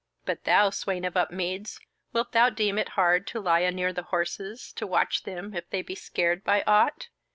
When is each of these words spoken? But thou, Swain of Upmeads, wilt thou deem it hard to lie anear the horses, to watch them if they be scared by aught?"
But 0.25 0.45
thou, 0.45 0.71
Swain 0.71 1.05
of 1.05 1.15
Upmeads, 1.15 1.79
wilt 2.11 2.31
thou 2.31 2.49
deem 2.49 2.79
it 2.79 2.89
hard 2.97 3.27
to 3.27 3.39
lie 3.39 3.59
anear 3.59 3.93
the 3.93 4.01
horses, 4.01 4.73
to 4.73 4.87
watch 4.87 5.21
them 5.25 5.53
if 5.53 5.69
they 5.69 5.83
be 5.83 5.93
scared 5.93 6.43
by 6.43 6.63
aught?" 6.65 7.09